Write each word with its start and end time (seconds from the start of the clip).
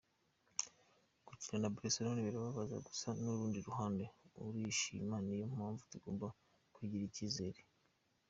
Gukina 1.25 1.57
na 1.61 1.73
Barcelona 1.75 2.25
birababaza 2.27 2.75
gusa 2.87 3.07
ku 3.17 3.25
rundi 3.37 3.57
ruhande 3.67 4.03
urishima 4.45 5.15
niyo 5.25 5.45
mpamvu 5.53 5.81
tugomba 5.91 6.27
kwigirira 6.73 7.07
icyizere. 7.09 7.59